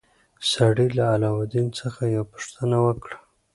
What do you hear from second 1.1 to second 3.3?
علاوالدین څخه یوه پوښتنه وکړه.